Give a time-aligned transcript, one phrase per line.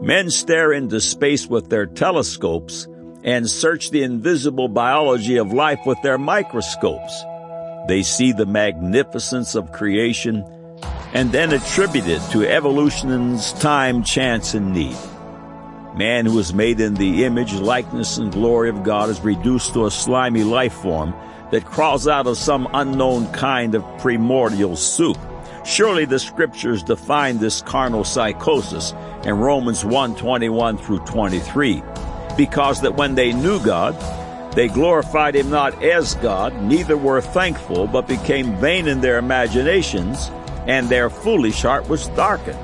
[0.00, 2.86] Men stare into space with their telescopes
[3.24, 7.24] and search the invisible biology of life with their microscopes.
[7.88, 10.44] They see the magnificence of creation
[11.14, 14.96] and then attribute it to evolution's time, chance, and need.
[15.96, 19.86] Man who is made in the image, likeness, and glory of God is reduced to
[19.86, 21.12] a slimy life form
[21.50, 25.18] that crawls out of some unknown kind of primordial soup.
[25.64, 31.82] Surely the scriptures define this carnal psychosis in Romans 1 21 through 23,
[32.36, 33.94] because that when they knew God,
[34.54, 40.30] they glorified him not as God, neither were thankful, but became vain in their imaginations,
[40.66, 42.58] and their foolish heart was darkened.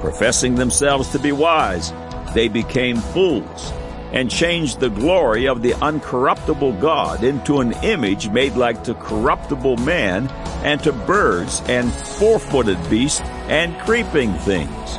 [0.00, 1.92] Professing themselves to be wise,
[2.34, 3.72] they became fools,
[4.12, 9.78] and changed the glory of the uncorruptible God into an image made like to corruptible
[9.78, 10.28] man,
[10.66, 14.98] and to birds, and four-footed beasts, and creeping things.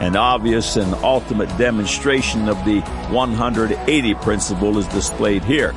[0.00, 2.80] An obvious and ultimate demonstration of the
[3.10, 5.74] 180 principle is displayed here.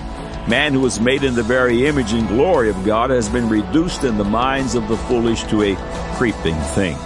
[0.48, 4.06] Man who was made in the very image and glory of God has been reduced
[4.06, 5.76] in the minds of the foolish to a
[6.16, 6.98] creeping thing.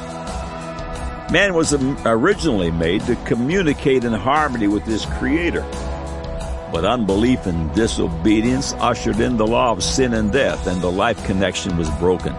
[1.31, 1.73] Man was
[2.05, 5.65] originally made to communicate in harmony with his creator.
[6.71, 11.23] But unbelief and disobedience ushered in the law of sin and death, and the life
[11.25, 12.33] connection was broken.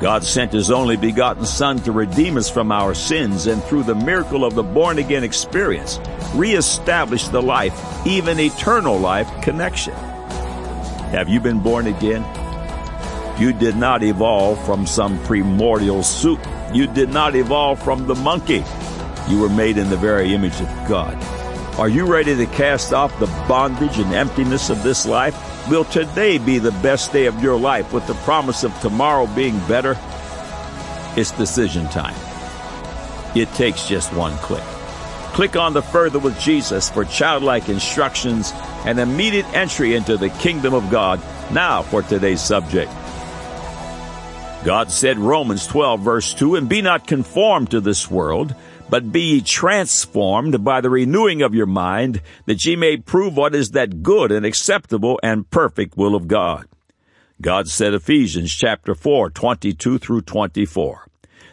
[0.00, 3.94] God sent His only begotten Son to redeem us from our sins and through the
[3.94, 6.00] miracle of the born again experience,
[6.34, 9.94] reestablish the life, even eternal life connection.
[11.12, 12.24] Have you been born again?
[13.38, 16.40] You did not evolve from some primordial soup.
[16.72, 18.64] You did not evolve from the monkey.
[19.28, 21.39] You were made in the very image of God.
[21.80, 25.34] Are you ready to cast off the bondage and emptiness of this life?
[25.70, 29.58] Will today be the best day of your life with the promise of tomorrow being
[29.60, 29.96] better?
[31.16, 32.14] It's decision time.
[33.34, 34.62] It takes just one click.
[35.32, 38.52] Click on the Further with Jesus for childlike instructions
[38.84, 41.18] and immediate entry into the kingdom of God.
[41.50, 42.92] Now for today's subject.
[44.66, 48.54] God said, Romans 12 verse 2, and be not conformed to this world,
[48.90, 53.54] but be ye transformed by the renewing of your mind, that ye may prove what
[53.54, 56.66] is that good and acceptable and perfect will of God.
[57.40, 61.09] God said Ephesians chapter 4, 22 through 24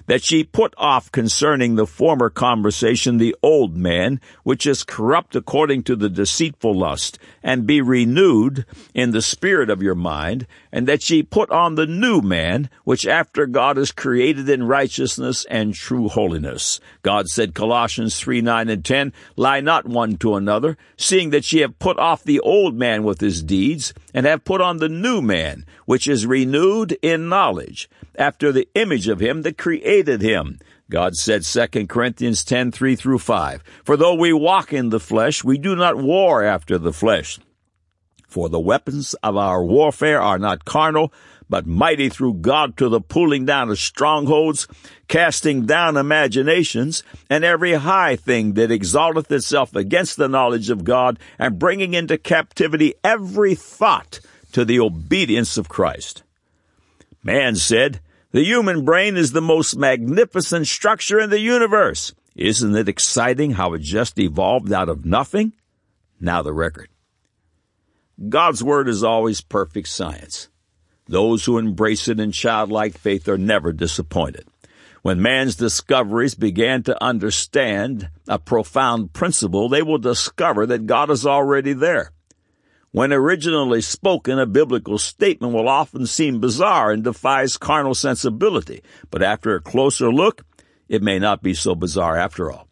[0.07, 5.83] that ye put off concerning the former conversation the old man, which is corrupt according
[5.83, 11.09] to the deceitful lust, and be renewed in the spirit of your mind, and that
[11.09, 16.07] ye put on the new man, which after God is created in righteousness and true
[16.07, 16.79] holiness.
[17.03, 21.61] God said, Colossians 3, 9 and 10, Lie not one to another, seeing that ye
[21.61, 25.21] have put off the old man with his deeds, and have put on the new
[25.21, 30.59] man, which is renewed in knowledge, after the image of him that created him.
[30.89, 35.43] God said 2 Corinthians 10, 3 through 5, For though we walk in the flesh,
[35.43, 37.39] we do not war after the flesh.
[38.27, 41.13] For the weapons of our warfare are not carnal,
[41.49, 44.67] but mighty through God to the pulling down of strongholds,
[45.07, 51.19] casting down imaginations, and every high thing that exalteth itself against the knowledge of God,
[51.39, 54.19] and bringing into captivity every thought
[54.51, 56.23] to the obedience of Christ.
[57.23, 58.01] Man said,
[58.31, 62.13] the human brain is the most magnificent structure in the universe.
[62.35, 65.53] Isn't it exciting how it just evolved out of nothing?
[66.19, 66.89] Now the record.
[68.29, 70.49] God's Word is always perfect science.
[71.05, 74.47] Those who embrace it in childlike faith are never disappointed.
[75.03, 81.25] When man's discoveries began to understand a profound principle, they will discover that God is
[81.25, 82.11] already there.
[82.91, 88.81] When originally spoken, a biblical statement will often seem bizarre and defies carnal sensibility,
[89.11, 90.45] but after a closer look,
[90.87, 92.67] it may not be so bizarre after all.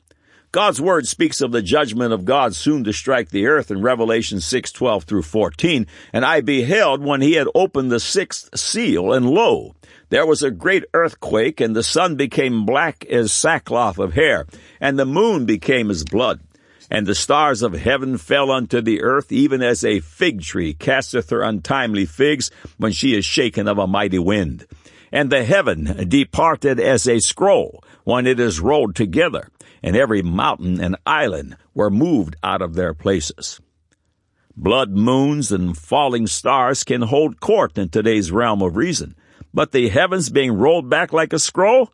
[0.53, 4.39] God's word speaks of the judgment of God soon to strike the earth in Revelation
[4.39, 9.75] 6:12 through 14, and I beheld when he had opened the sixth seal, and lo,
[10.11, 14.45] there was a great earthquake, and the sun became black as sackcloth of hair,
[14.79, 16.39] and the moon became as blood
[16.89, 21.29] and the stars of heaven fell unto the earth, even as a fig tree casteth
[21.29, 24.65] her untimely figs when she is shaken of a mighty wind.
[25.11, 29.49] And the heaven departed as a scroll when it is rolled together,
[29.81, 33.59] and every mountain and island were moved out of their places.
[34.57, 39.15] Blood moons and falling stars can hold court in today's realm of reason,
[39.53, 41.91] but the heavens being rolled back like a scroll?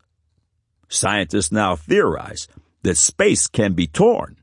[0.88, 2.48] Scientists now theorize
[2.84, 4.38] that space can be torn.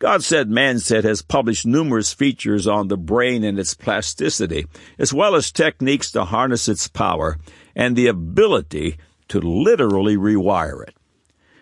[0.00, 4.64] God Said, Man Said has published numerous features on the brain and its plasticity,
[4.98, 7.36] as well as techniques to harness its power
[7.76, 8.96] and the ability
[9.28, 10.94] to literally rewire it.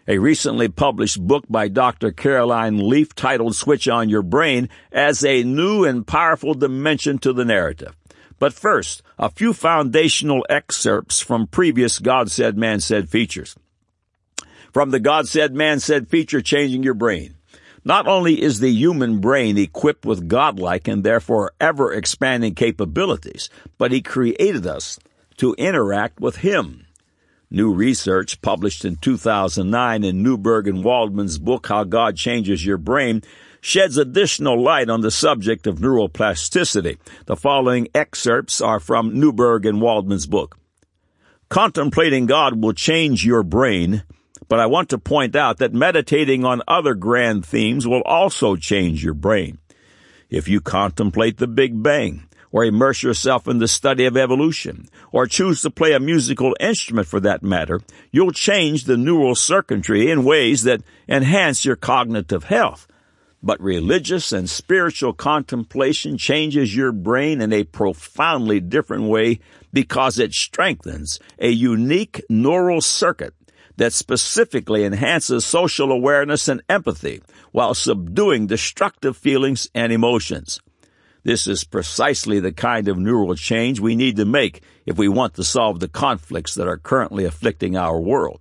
[0.07, 2.13] A recently published book by Dr.
[2.13, 7.45] Caroline Leaf titled Switch On Your Brain adds a new and powerful dimension to the
[7.45, 7.97] narrative.
[8.39, 13.57] But first, a few foundational excerpts from previous God Said, Man Said features.
[14.73, 17.35] From the God Said, Man Said feature, Changing Your Brain.
[17.85, 23.93] Not only is the human brain equipped with godlike and therefore ever expanding capabilities, but
[23.93, 24.99] He created us
[25.39, 26.87] to interact with Him.
[27.51, 33.23] New research published in 2009 in Newberg and Waldman's book, How God Changes Your Brain,
[33.61, 36.99] sheds additional light on the subject of neuroplasticity.
[37.27, 40.59] The following excerpts are from Newberg and Waldman's book.
[41.49, 44.03] Contemplating God will change your brain
[44.49, 49.05] but I want to point out that meditating on other grand themes will also change
[49.05, 49.59] your brain.
[50.31, 55.27] If you contemplate the Big Bang, or immerse yourself in the study of evolution, or
[55.27, 57.81] choose to play a musical instrument for that matter,
[58.11, 62.87] you'll change the neural circuitry in ways that enhance your cognitive health.
[63.43, 69.39] But religious and spiritual contemplation changes your brain in a profoundly different way
[69.73, 73.35] because it strengthens a unique neural circuit
[73.79, 77.23] that specifically enhances social awareness and empathy
[77.53, 80.61] while subduing destructive feelings and emotions.
[81.23, 85.35] This is precisely the kind of neural change we need to make if we want
[85.35, 88.41] to solve the conflicts that are currently afflicting our world.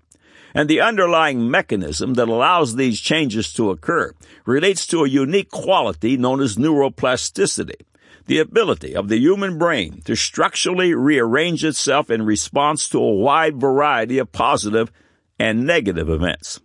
[0.56, 4.14] And the underlying mechanism that allows these changes to occur
[4.46, 7.82] relates to a unique quality known as neuroplasticity,
[8.26, 13.62] the ability of the human brain to structurally rearrange itself in response to a wide
[13.62, 14.92] variety of positive
[15.40, 16.60] and negative events.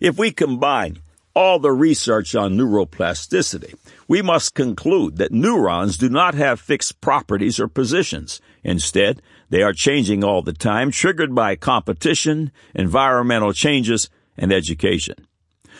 [0.00, 0.98] If we combine
[1.34, 3.74] all the research on neuroplasticity,
[4.06, 8.40] we must conclude that neurons do not have fixed properties or positions.
[8.62, 9.20] Instead,
[9.50, 15.14] they are changing all the time, triggered by competition, environmental changes, and education.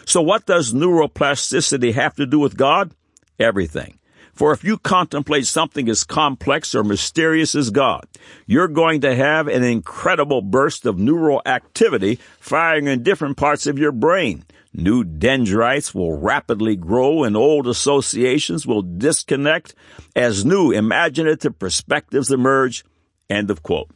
[0.07, 2.93] So what does neuroplasticity have to do with God?
[3.39, 3.99] Everything.
[4.35, 8.07] For if you contemplate something as complex or mysterious as God,
[8.47, 13.79] you're going to have an incredible burst of neural activity firing in different parts of
[13.79, 14.45] your brain.
[14.73, 19.73] New dendrites will rapidly grow and old associations will disconnect
[20.17, 22.85] as new imaginative perspectives emerge.
[23.31, 23.91] End of quote.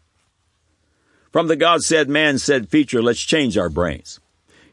[1.32, 4.20] From the God Said, Man Said feature, let's change our brains.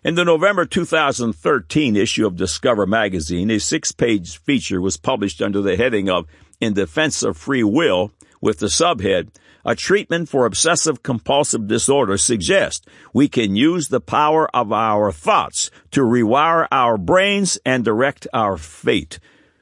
[0.06, 5.64] In the November 2013 issue of Discover magazine, a six page feature was published under
[5.64, 6.28] the heading of
[6.62, 9.30] In Defense of Free Will with the subhead,
[9.66, 12.86] A Treatment for Obsessive Compulsive Disorder suggests
[13.16, 18.58] we can use the power of our thoughts to rewire our brains and direct our
[18.58, 19.18] fate.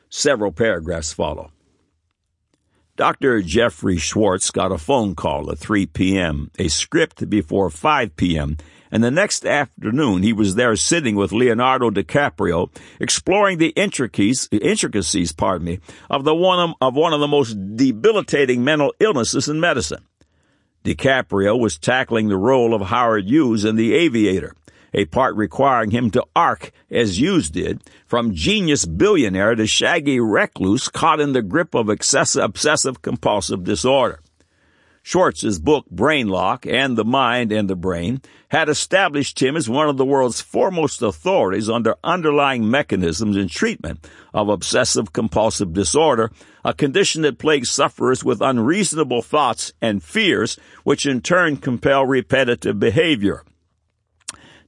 [0.10, 1.54] Several paragraphs follow.
[2.98, 3.42] Dr.
[3.42, 8.58] Jeffrey Schwartz got a phone call at 3 p.m., a script before 5 p.m.,
[8.94, 12.70] and the next afternoon he was there sitting with Leonardo DiCaprio,
[13.00, 15.80] exploring the intricacies, intricacies, pardon me,
[16.12, 20.06] of the one of one of the most debilitating mental illnesses in medicine.
[20.84, 24.54] DiCaprio was tackling the role of Howard Hughes in The Aviator,
[24.94, 30.88] a part requiring him to arc, as Hughes did, from genius billionaire to shaggy recluse
[30.88, 34.20] caught in the grip of obsessive compulsive disorder.
[35.06, 39.90] Schwartz's book Brain Lock and the Mind and the Brain had established him as one
[39.90, 46.32] of the world's foremost authorities on the underlying mechanisms and treatment of obsessive compulsive disorder,
[46.64, 52.80] a condition that plagues sufferers with unreasonable thoughts and fears, which in turn compel repetitive
[52.80, 53.44] behavior.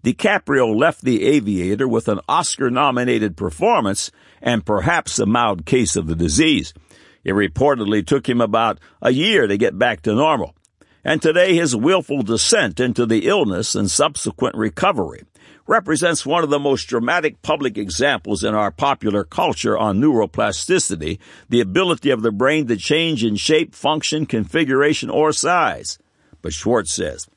[0.04, 4.12] DiCaprio left The Aviator with an Oscar nominated performance
[4.42, 6.74] and perhaps a mild case of the disease.
[7.26, 10.56] It reportedly took him about a year to get back to normal.
[11.04, 15.24] And today his willful descent into the illness and subsequent recovery
[15.68, 21.18] represents one of the most dramatic public examples in our popular culture on neuroplasticity,
[21.50, 25.98] the ability of the brain to change in shape, function, configuration, or size.
[26.42, 27.28] But Schwartz says,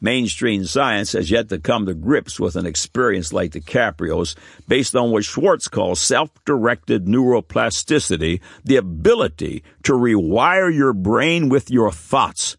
[0.00, 4.36] Mainstream science has yet to come to grips with an experience like DiCaprio's
[4.68, 11.90] based on what Schwartz calls self-directed neuroplasticity, the ability to rewire your brain with your
[11.90, 12.56] thoughts.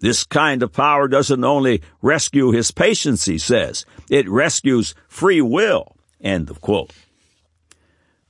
[0.00, 5.96] This kind of power doesn't only rescue his patients, he says, it rescues free will.
[6.20, 6.92] End of quote.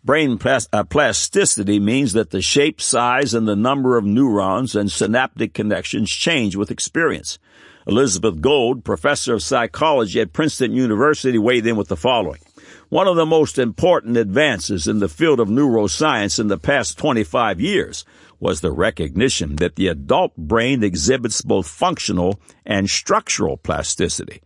[0.05, 5.55] Brain uh, plasticity means that the shape, size, and the number of neurons and synaptic
[5.55, 7.39] connections change with experience.
[7.87, 12.41] Elizabeth Gould, professor of psychology at Princeton University, weighed in with the following.
[12.89, 17.61] One of the most important advances in the field of neuroscience in the past 25
[17.61, 18.05] years
[18.39, 24.43] was the recognition that the adult brain exhibits both functional and structural plasticity.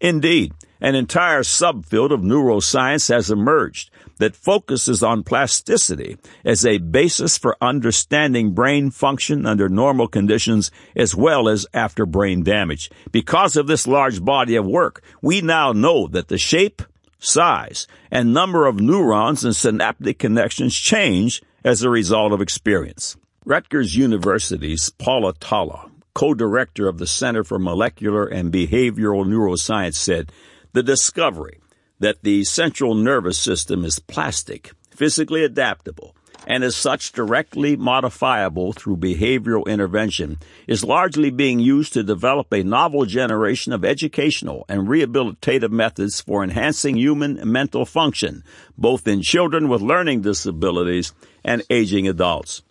[0.00, 7.36] Indeed, An entire subfield of neuroscience has emerged that focuses on plasticity as a basis
[7.36, 12.90] for understanding brain function under normal conditions as well as after brain damage.
[13.10, 16.82] Because of this large body of work, we now know that the shape,
[17.18, 23.16] size, and number of neurons and synaptic connections change as a result of experience.
[23.46, 30.30] Rutgers University's Paula Tallal, co-director of the Center for Molecular and Behavioral Neuroscience said,
[30.72, 31.58] the discovery
[32.00, 36.16] that the central nervous system is plastic, physically adaptable,
[36.46, 42.64] and as such directly modifiable through behavioral intervention is largely being used to develop a
[42.64, 48.42] novel generation of educational and rehabilitative methods for enhancing human mental function,
[48.76, 51.12] both in children with learning disabilities
[51.44, 52.62] and aging adults.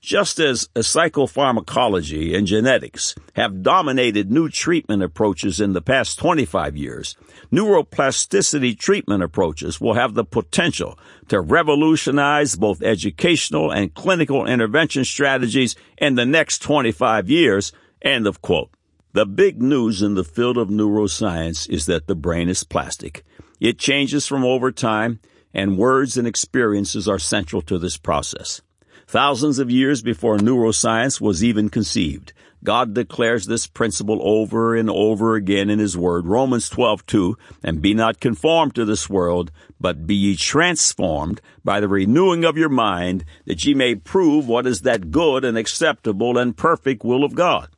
[0.00, 7.16] Just as psychopharmacology and genetics have dominated new treatment approaches in the past 25 years,
[7.52, 15.74] neuroplasticity treatment approaches will have the potential to revolutionize both educational and clinical intervention strategies
[15.98, 17.72] in the next 25 years.
[18.00, 18.70] End of quote.
[19.14, 23.24] The big news in the field of neuroscience is that the brain is plastic.
[23.58, 25.18] It changes from over time,
[25.52, 28.62] and words and experiences are central to this process.
[29.08, 35.34] Thousands of years before neuroscience was even conceived, God declares this principle over and over
[35.34, 36.26] again in His Word.
[36.26, 39.50] Romans 12, 2, and be not conformed to this world,
[39.80, 44.66] but be ye transformed by the renewing of your mind, that ye may prove what
[44.66, 47.70] is that good and acceptable and perfect will of God.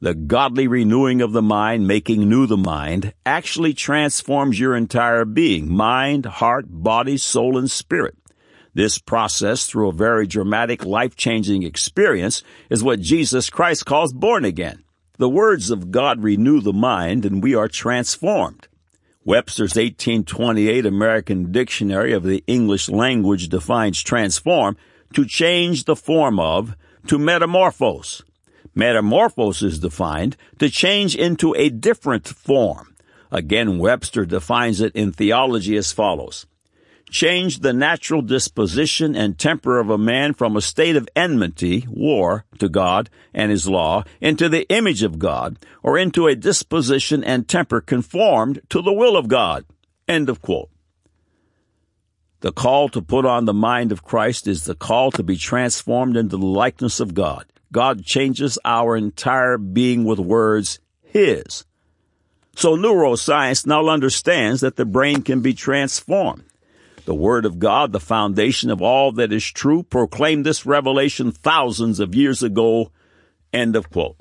[0.00, 5.72] The godly renewing of the mind, making new the mind, actually transforms your entire being,
[5.72, 8.18] mind, heart, body, soul, and spirit.
[8.74, 14.82] This process through a very dramatic, life-changing experience is what Jesus Christ calls born again.
[15.16, 18.66] The words of God renew the mind and we are transformed.
[19.24, 24.76] Webster's 1828 American Dictionary of the English Language defines transform
[25.14, 26.74] to change the form of,
[27.06, 28.22] to metamorphose.
[28.74, 32.96] Metamorphose is defined to change into a different form.
[33.30, 36.46] Again, Webster defines it in theology as follows
[37.14, 42.44] change the natural disposition and temper of a man from a state of enmity, war,
[42.58, 47.46] to God and His law, into the image of God, or into a disposition and
[47.46, 49.64] temper conformed to the will of God.
[50.08, 50.70] End of quote.
[52.40, 56.16] The call to put on the mind of Christ is the call to be transformed
[56.16, 57.46] into the likeness of God.
[57.70, 61.64] God changes our entire being with words, His.
[62.56, 66.42] So neuroscience now understands that the brain can be transformed.
[67.04, 72.00] The Word of God, the foundation of all that is true, proclaimed this revelation thousands
[72.00, 72.90] of years ago.
[73.52, 74.16] End of quote.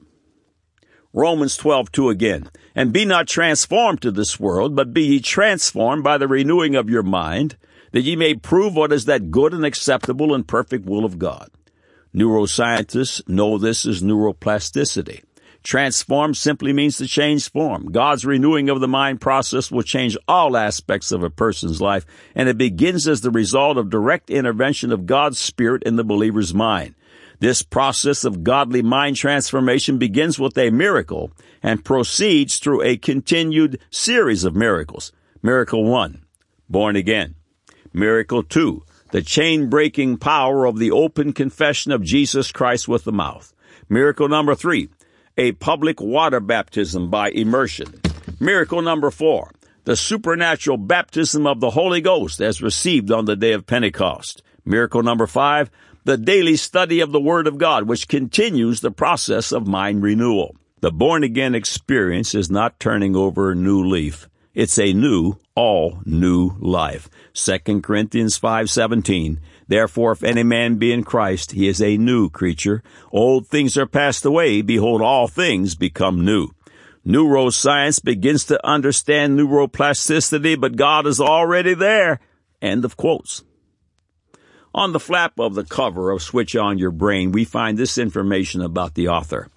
[1.13, 2.49] Romans 12, 2 again.
[2.75, 6.89] And be not transformed to this world, but be ye transformed by the renewing of
[6.89, 7.55] your mind,
[7.91, 11.49] that ye may prove what is that good and acceptable and perfect will of God.
[12.13, 15.23] Neuroscientists know this as neuroplasticity.
[15.63, 17.91] Transform simply means to change form.
[17.91, 22.05] God's renewing of the mind process will change all aspects of a person's life,
[22.35, 26.53] and it begins as the result of direct intervention of God's Spirit in the believer's
[26.53, 26.95] mind.
[27.39, 33.79] This process of godly mind transformation begins with a miracle and proceeds through a continued
[33.89, 35.13] series of miracles.
[35.41, 36.23] Miracle 1,
[36.69, 37.35] born again.
[37.93, 43.11] Miracle 2, the chain breaking power of the open confession of Jesus Christ with the
[43.11, 43.53] mouth.
[43.89, 44.89] Miracle number 3,
[45.37, 48.01] a public water baptism by immersion.
[48.39, 49.51] Miracle number four,
[49.85, 54.43] the supernatural baptism of the Holy Ghost as received on the day of Pentecost.
[54.65, 55.69] Miracle number five,
[56.05, 60.55] the daily study of the Word of God, which continues the process of mind renewal.
[60.81, 64.27] The born again experience is not turning over a new leaf.
[64.53, 67.09] It's a new, all new life.
[67.33, 69.39] 2 Corinthians 5:17.
[69.67, 72.83] Therefore if any man be in Christ, he is a new creature.
[73.11, 76.49] Old things are passed away, behold all things become new.
[77.05, 82.19] Neuroscience begins to understand neuroplasticity, but God is already there.
[82.61, 83.43] End of quotes.
[84.73, 88.61] On the flap of the cover of Switch On Your Brain, we find this information
[88.61, 89.49] about the author.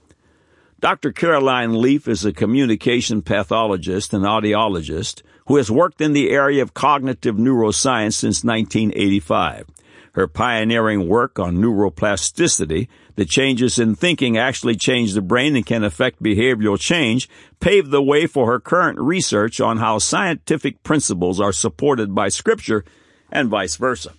[0.79, 1.11] Dr.
[1.11, 6.75] Caroline Leaf is a communication pathologist and audiologist who has worked in the area of
[6.75, 9.67] cognitive neuroscience since 1985.
[10.16, 15.85] Her pioneering work on neuroplasticity, the changes in thinking actually change the brain and can
[15.85, 17.28] affect behavioral change,
[17.61, 22.82] paved the way for her current research on how scientific principles are supported by scripture
[23.30, 24.14] and vice versa.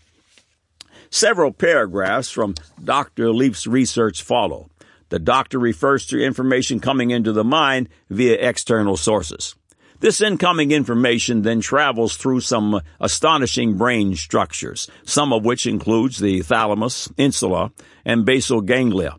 [1.09, 3.31] Several paragraphs from Dr.
[3.31, 4.69] Leaf's research follow.
[5.09, 9.55] The doctor refers to information coming into the mind via external sources.
[9.99, 16.41] This incoming information then travels through some astonishing brain structures, some of which includes the
[16.41, 17.71] thalamus, insula,
[18.05, 19.17] and basal ganglia,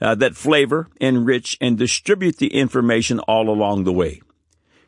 [0.00, 4.22] uh, that flavor, enrich, and distribute the information all along the way.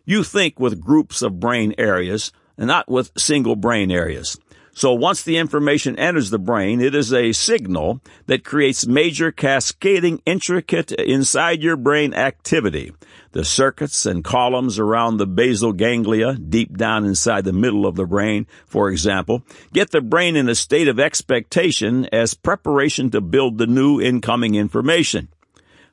[0.05, 4.39] You think with groups of brain areas, not with single brain areas.
[4.75, 10.23] So once the information enters the brain, it is a signal that creates major cascading
[10.25, 12.93] intricate inside your brain activity.
[13.33, 18.07] The circuits and columns around the basal ganglia, deep down inside the middle of the
[18.07, 19.43] brain, for example,
[19.75, 24.55] get the brain in a state of expectation as preparation to build the new incoming
[24.55, 25.29] information.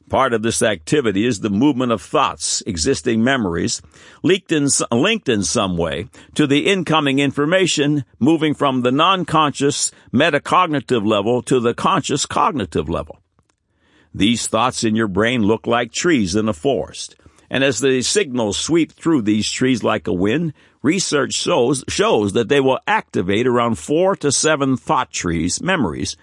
[0.10, 3.80] Part of this activity is the movement of thoughts, existing memories,
[4.24, 11.06] linked in, linked in some way to the incoming information, moving from the non-conscious metacognitive
[11.06, 13.20] level to the conscious cognitive level.
[14.12, 17.16] These thoughts in your brain look like trees in a forest.
[17.52, 22.50] And as the signals sweep through these trees like a wind, research shows, shows that
[22.50, 26.18] they will activate around four to seven thought trees, memories,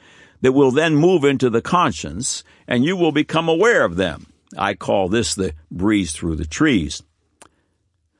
[0.46, 4.28] that will then move into the conscience and you will become aware of them.
[4.56, 7.02] I call this the breeze through the trees.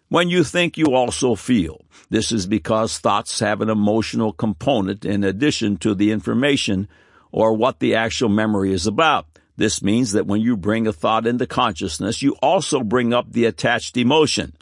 [0.08, 1.84] When you think, you also feel.
[2.10, 6.88] This is because thoughts have an emotional component in addition to the information
[7.30, 9.26] or what the actual memory is about.
[9.56, 13.44] This means that when you bring a thought into consciousness, you also bring up the
[13.44, 14.52] attached emotion.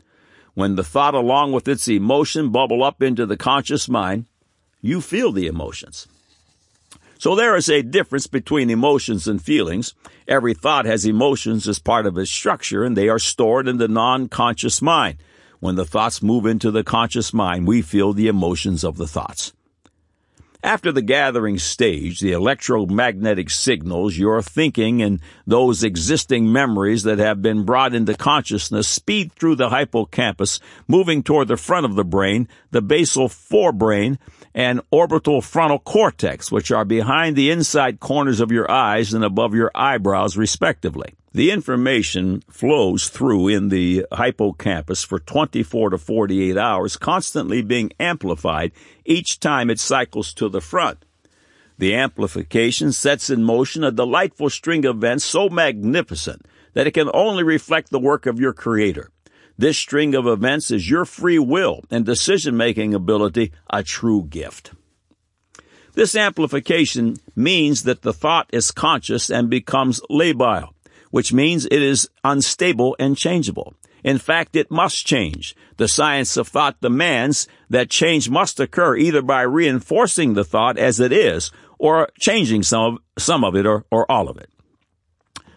[0.53, 4.27] When the thought along with its emotion bubble up into the conscious mind,
[4.83, 6.09] you feel the emotions.
[7.25, 9.95] So there is a difference between emotions and feelings.
[10.29, 13.89] Every thought has emotions as part of its structure and they are stored in the
[13.89, 15.17] non-conscious mind.
[15.59, 19.55] When the thoughts move into the conscious mind, we feel the emotions of the thoughts.
[20.63, 27.41] After the gathering stage, the electromagnetic signals, your thinking, and those existing memories that have
[27.41, 32.49] been brought into consciousness speed through the hippocampus, moving toward the front of the brain,
[32.71, 34.19] the basal forebrain,
[34.55, 39.55] and orbital frontal cortex, which are behind the inside corners of your eyes and above
[39.55, 41.15] your eyebrows, respectively.
[41.33, 48.71] The information flows through in the hippocampus for 24 to 48 hours, constantly being amplified
[49.05, 51.05] each time it cycles to the front.
[51.77, 57.11] The amplification sets in motion a delightful string of events so magnificent that it can
[57.13, 59.11] only reflect the work of your creator.
[59.57, 64.73] This string of events is your free will and decision making ability a true gift.
[65.93, 70.71] This amplification means that the thought is conscious and becomes labile,
[71.13, 73.75] which means it is unstable and changeable.
[74.03, 75.55] In fact, it must change.
[75.77, 80.99] The science of thought demands that change must occur either by reinforcing the thought as
[80.99, 84.51] it is or changing some of, some of it or, or all of it.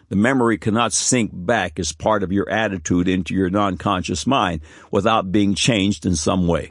[0.08, 5.30] The memory cannot sink back as part of your attitude into your non-conscious mind without
[5.30, 6.70] being changed in some way.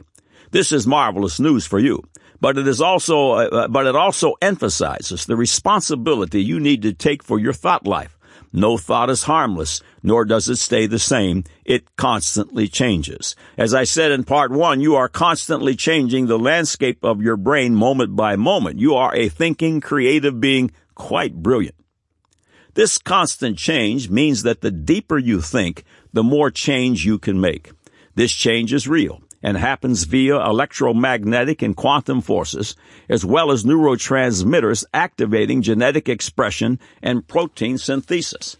[0.50, 2.02] This is marvelous news for you,
[2.40, 7.22] but it is also, uh, but it also emphasizes the responsibility you need to take
[7.22, 8.18] for your thought life.
[8.52, 11.44] No thought is harmless, nor does it stay the same.
[11.64, 13.36] It constantly changes.
[13.58, 17.74] As I said in part one, you are constantly changing the landscape of your brain
[17.74, 18.78] moment by moment.
[18.78, 21.74] You are a thinking, creative being, quite brilliant.
[22.78, 27.72] This constant change means that the deeper you think, the more change you can make.
[28.14, 32.76] This change is real and happens via electromagnetic and quantum forces,
[33.08, 38.56] as well as neurotransmitters activating genetic expression and protein synthesis.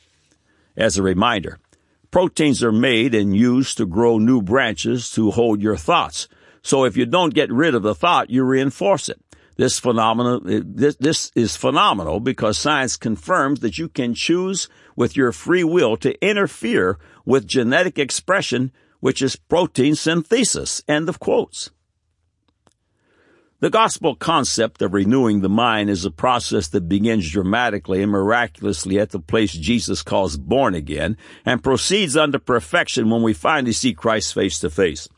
[0.76, 1.60] As a reminder,
[2.10, 6.26] proteins are made and used to grow new branches to hold your thoughts.
[6.60, 9.20] So if you don't get rid of the thought, you reinforce it.
[9.58, 10.42] This phenomenon,
[10.76, 15.96] this, this is phenomenal because science confirms that you can choose with your free will
[15.96, 20.80] to interfere with genetic expression, which is protein synthesis.
[20.86, 21.70] End of quotes.
[23.58, 29.00] The gospel concept of renewing the mind is a process that begins dramatically and miraculously
[29.00, 33.92] at the place Jesus calls born again and proceeds unto perfection when we finally see
[33.92, 35.08] Christ face to face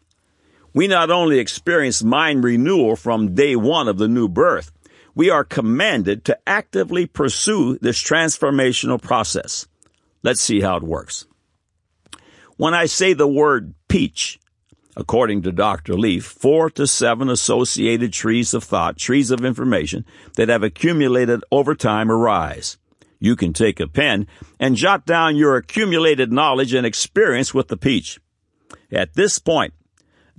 [0.72, 4.72] we not only experience mind renewal from day one of the new birth,
[5.14, 9.66] we are commanded to actively pursue this transformational process.
[10.22, 11.26] Let's see how it works.
[12.56, 14.38] When I say the word peach,
[14.96, 15.94] according to Dr.
[15.94, 20.04] Leaf, four to seven associated trees of thought, trees of information
[20.36, 22.76] that have accumulated over time arise.
[23.18, 24.26] You can take a pen
[24.58, 28.18] and jot down your accumulated knowledge and experience with the peach.
[28.92, 29.74] At this point,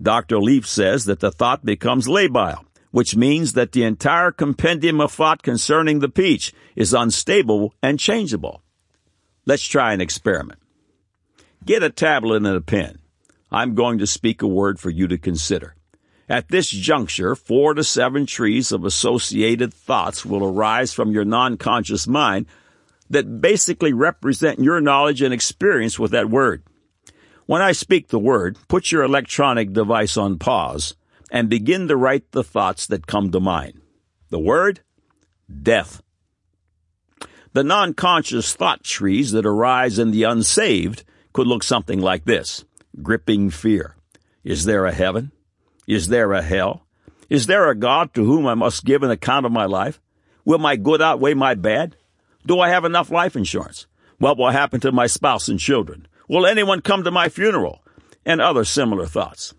[0.01, 0.39] Dr.
[0.39, 5.43] Leaf says that the thought becomes labile, which means that the entire compendium of thought
[5.43, 8.61] concerning the peach is unstable and changeable.
[9.45, 10.59] Let's try an experiment.
[11.65, 12.99] Get a tablet and a pen.
[13.51, 15.75] I'm going to speak a word for you to consider.
[16.29, 22.07] At this juncture, four to seven trees of associated thoughts will arise from your non-conscious
[22.07, 22.45] mind
[23.09, 26.63] that basically represent your knowledge and experience with that word.
[27.51, 30.95] When I speak the word, put your electronic device on pause
[31.29, 33.81] and begin to write the thoughts that come to mind.
[34.29, 34.79] The word?
[35.61, 36.01] Death.
[37.51, 42.63] The non-conscious thought trees that arise in the unsaved could look something like this.
[43.03, 43.97] Gripping fear.
[44.45, 45.33] Is there a heaven?
[45.85, 46.85] Is there a hell?
[47.29, 49.99] Is there a God to whom I must give an account of my life?
[50.45, 51.97] Will my good outweigh my bad?
[52.45, 53.87] Do I have enough life insurance?
[54.19, 56.07] What will happen to my spouse and children?
[56.31, 57.83] Will anyone come to my funeral?
[58.25, 59.53] And other similar thoughts.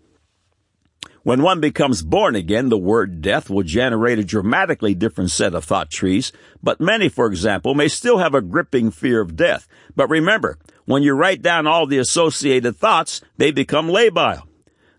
[1.21, 5.63] When one becomes born again, the word death will generate a dramatically different set of
[5.63, 6.31] thought trees,
[6.63, 9.67] but many, for example, may still have a gripping fear of death.
[9.95, 14.41] But remember, when you write down all the associated thoughts, they become labile.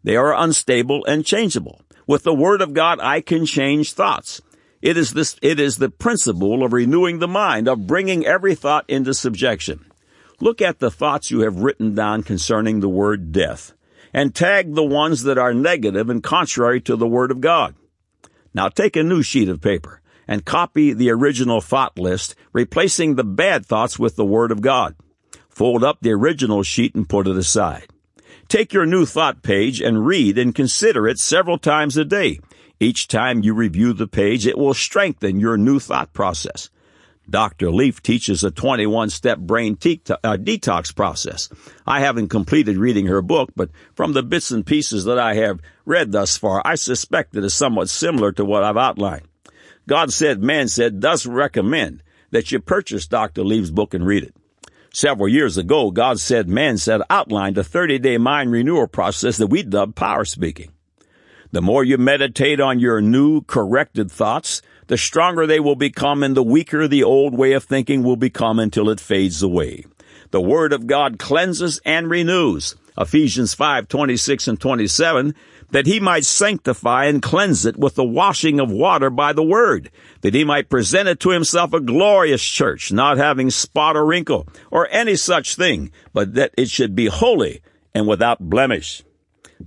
[0.04, 1.82] They are unstable and changeable.
[2.06, 4.40] With the Word of God, I can change thoughts.
[4.80, 8.84] It is this, it is the principle of renewing the mind, of bringing every thought
[8.86, 9.86] into subjection.
[10.40, 13.72] Look at the thoughts you have written down concerning the word death
[14.14, 17.74] and tag the ones that are negative and contrary to the Word of God.
[18.54, 23.24] Now take a new sheet of paper and copy the original thought list, replacing the
[23.24, 24.94] bad thoughts with the Word of God.
[25.48, 27.88] Fold up the original sheet and put it aside.
[28.48, 32.38] Take your new thought page and read and consider it several times a day.
[32.78, 36.70] Each time you review the page, it will strengthen your new thought process.
[37.28, 37.70] Dr.
[37.70, 41.48] Leaf teaches a 21 step brain te- uh, detox process.
[41.86, 45.60] I haven't completed reading her book, but from the bits and pieces that I have
[45.84, 49.26] read thus far, I suspect it is somewhat similar to what I've outlined.
[49.86, 53.44] God said, man said, does recommend that you purchase Dr.
[53.44, 54.34] Leaf's book and read it.
[54.92, 59.48] Several years ago, God said, man said outlined a 30 day mind renewal process that
[59.48, 60.72] we dubbed power speaking.
[61.50, 66.36] The more you meditate on your new corrected thoughts, the stronger they will become and
[66.36, 69.84] the weaker the old way of thinking will become until it fades away.
[70.30, 72.74] The Word of God cleanses and renews.
[72.96, 75.34] Ephesians 5, 26 and 27,
[75.70, 79.90] that he might sanctify and cleanse it with the washing of water by the Word,
[80.20, 84.46] that he might present it to himself a glorious church, not having spot or wrinkle,
[84.70, 87.60] or any such thing, but that it should be holy
[87.94, 89.02] and without blemish.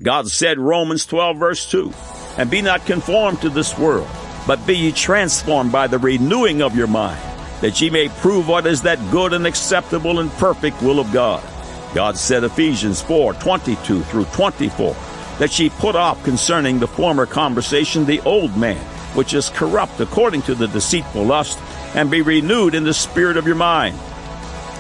[0.02, 1.94] God said, Romans 12 verse 2,
[2.38, 4.08] and be not conformed to this world,
[4.48, 7.22] but be ye transformed by the renewing of your mind,
[7.62, 11.44] that ye may prove what is that good and acceptable and perfect will of God.
[11.94, 14.96] God said Ephesians 4, 22 through 24,
[15.40, 18.80] that ye put off concerning the former conversation the old man,
[19.16, 21.60] which is corrupt according to the deceitful lust,
[21.94, 23.98] and be renewed in the spirit of your mind.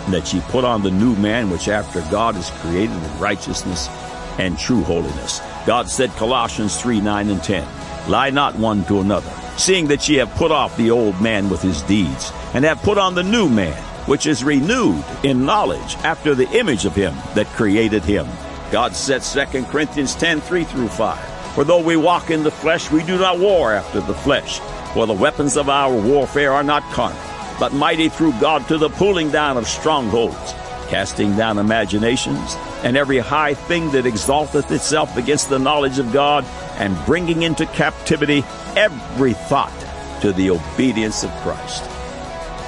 [0.09, 3.89] That ye put on the new man, which after God is created in righteousness
[4.37, 5.41] and true holiness.
[5.65, 7.67] God said Colossians 3, 9 and 10,
[8.09, 11.61] Lie not one to another seeing that ye have put off the old man with
[11.61, 16.33] his deeds, and have put on the new man, which is renewed in knowledge after
[16.33, 18.27] the image of him that created him.
[18.71, 21.53] God said 2 Corinthians 10, 3 through 5.
[21.55, 24.59] For though we walk in the flesh, we do not war after the flesh.
[24.93, 27.19] For the weapons of our warfare are not carnal,
[27.59, 30.53] but mighty through God to the pulling down of strongholds,
[30.87, 36.45] casting down imaginations, and every high thing that exalteth itself against the knowledge of God,
[36.77, 38.43] and bringing into captivity
[38.75, 39.73] every thought
[40.21, 41.83] to the obedience of Christ.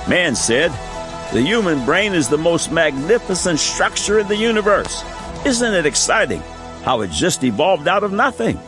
[0.10, 0.72] Man said,
[1.32, 5.04] the human brain is the most magnificent structure in the universe.
[5.46, 6.42] Isn't it exciting
[6.84, 8.60] how it just evolved out of nothing?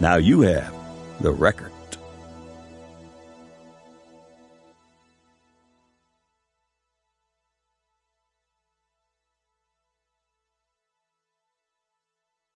[0.00, 0.74] Now you have
[1.20, 1.73] the record.